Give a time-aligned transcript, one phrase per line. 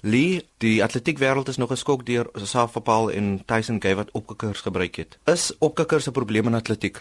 [0.00, 4.60] Lee, die atletiek wêreld is nog geskok deur Safa Paul en Tyson Gay wat opkikkers
[4.62, 5.18] gebruik het.
[5.26, 7.00] Is opkikkers 'n probleem in atletiek?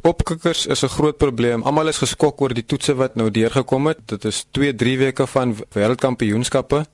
[0.00, 1.62] Opkikkers is 'n groot probleem.
[1.62, 3.98] Almal is geskok oor die toetse wat nou deurgekom het.
[4.04, 6.86] Dit is 2-3 weke van wêreldkampioenskappe.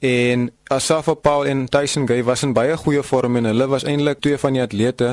[0.00, 4.22] En Asafa Paul en Tyson Gay was in baie goeie vorm en hulle was eintlik
[4.24, 5.10] twee van die atlete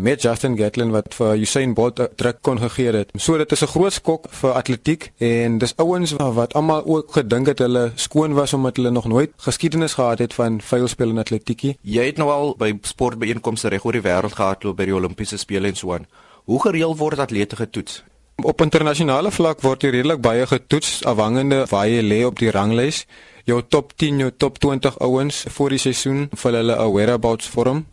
[0.00, 3.12] met Justin Gatlin wat vir Usain Bolt druk kon gegee het.
[3.20, 7.46] So dit is 'n groot skok vir atletiek en dis ouens wat almal ook gedink
[7.46, 11.76] het hulle skoon was omdat hulle nog nooit geskiedenis gehad het van vuilspel en atletiekie.
[11.82, 15.68] Jy het nou al by sportbeeenkomste reg oor die wêreld gehardloop by die Olimpiese spele
[15.68, 16.06] en so aan.
[16.44, 18.04] Hoe gereeld word atlete getoets?
[18.42, 23.06] Op internasionale vlak word jy redelik baie getoets afhangende waar jy lê op die ranglys
[23.50, 27.84] jou top 10, jou top 20 ouens vir die seisoen vir hulle 'n whereabouts vorm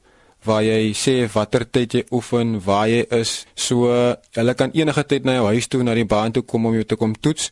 [0.48, 3.46] waar jy sê watter tyd jy oefen, waar jy is.
[3.56, 3.90] So
[4.38, 6.86] hulle kan enige tyd na jou huis toe na die baan toe kom om jou
[6.86, 7.52] te kom toets.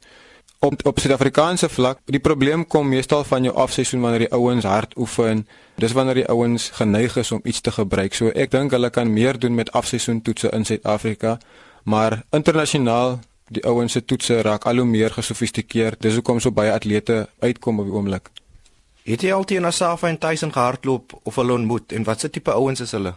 [0.64, 4.96] Op op Suid-Afrikaanse vlak, die probleem kom meestal van jou afseisoen wanneer die ouens hard
[4.98, 5.46] oefen.
[5.78, 8.16] Dis wanneer die ouens geneig is om iets te gebruik.
[8.16, 11.38] So ek dink hulle kan meer doen met afseisoen toetse in Suid-Afrika,
[11.84, 13.20] maar internasionaal
[13.54, 16.02] die ouens se toetse raak al hoe meer gesofistikeerd.
[16.02, 18.32] Dis hoekom so baie atlete uitkom op die oomblik.
[19.06, 22.82] Het jy al teen Asafa en Tyson gehardloop of hulle ontmoet en watse tipe ouens
[22.82, 23.14] is hulle?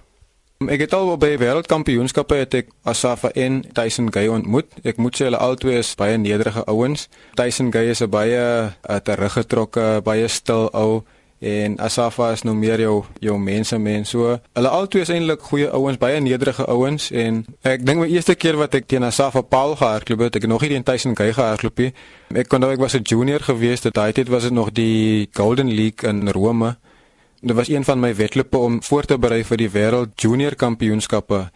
[0.58, 4.66] Ek het al by wêreldkampioenskappe het ek Asafa en Tyson Gay ontmoet.
[4.82, 7.06] Ek moet sê hulle albei is baie nederige ouens.
[7.38, 11.04] Tyson Gay is 'n baie uh, teruggetrokke, baie stil ou
[11.38, 14.10] en Asafa is nou meer jou jou mense mens.
[14.10, 17.10] So hulle albei is eintlik goeie ouens baie nederige ouens.
[17.10, 20.62] En ek dink my eerste keer wat ek teen Asafa Paul gehardloop het ek nog
[20.62, 21.92] nie teen Tyson Gay gehardloop nie.
[22.34, 25.28] Ek kon nou ek was 'n junior gewees dit daai tyd was dit nog die
[25.32, 26.76] Golden League in Rome.
[27.40, 31.50] Dit was een van my wedlope om voor te berei vir die wêreld junior kampioenskappe.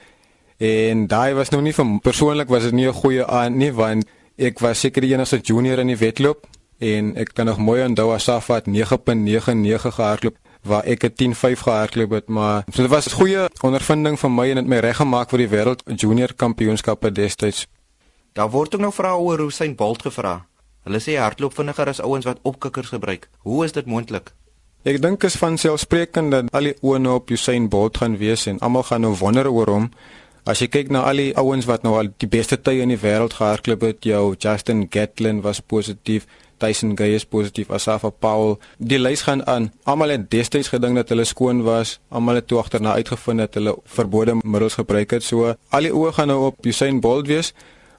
[0.58, 4.05] En daai was nou nie vir persoonlik was dit nie 'n goeie aan nie want
[4.39, 6.46] ek was seker die enigste junior in die wedloop
[6.83, 12.11] en ek kan nog mooi onthou Asafa het 9.99 gehardloop waar ek 'n 10.5 gehardloop
[12.11, 15.30] het maar so dit was 'n goeie ondervinding vir my en dit my reg gemaak
[15.30, 17.67] vir die wêreld junior kampioenskappe destyds.
[18.33, 20.46] Daar word ook nou vrae oor Usain Bolt gevra.
[20.83, 23.28] Hulle sê hardloop vinniger as ouens wat opkikkers gebruik.
[23.39, 24.33] Hoe is dit moontlik?
[24.83, 28.46] Ek dink is van selfsprekend dat al die oë nou op Usain Bolt gaan wees
[28.46, 29.90] en almal gaan nou wonder oor hom.
[30.42, 32.98] As jy kyk na al die ouens wat nou al die beste tye in die
[32.98, 36.27] wêreld gehardloop het, jou Justin Gatlin was positief,
[36.62, 38.56] Tyson Gay is positief, Asafa Paul.
[38.78, 39.70] Die lys gaan aan.
[39.83, 41.98] Almal het destyds gedink dat hulle skoon was.
[42.14, 45.27] Almal het toe agterna uitgevind dat hulle verbode middels gebruik het.
[45.27, 47.52] So al die oë gaan nou op Usain Bolt wees.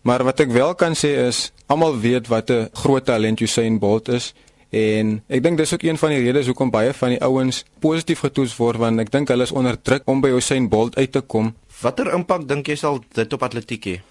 [0.04, 4.08] Maar wat ek wel kan sê is almal weet wat 'n groot talent Usain Bolt
[4.08, 4.34] is.
[4.70, 8.20] En ek dink dis ook een van die redes hoekom baie van die ouens positief
[8.20, 11.22] getoets word want ek dink hulle is onder druk om by Usain Bolt uit te
[11.22, 11.54] kom.
[11.82, 14.02] Watter impak dink jy sal dit op atletiek hê?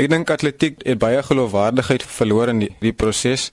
[0.00, 3.50] Ek dink atletiek het baie geloofwaardigheid verloor in die, die proses.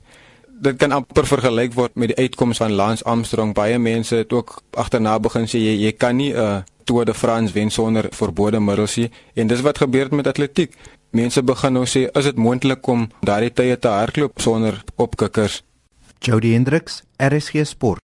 [0.47, 3.51] Dit kan amper vergelyk word met die uitkoms van Lance Armstrong.
[3.57, 7.13] Baie mense het ook agterna begin sê jy jy kan nie 'n uh, Tour de
[7.13, 9.11] France wen sonder verbode middels nie.
[9.35, 10.71] En dis wat gebeur met atletiek.
[11.11, 15.63] Mense begin nou sê is dit moontlik om daardie tye te hardloop sonder opkikkers?
[16.19, 17.99] Jody Hendricks, RSG Sport.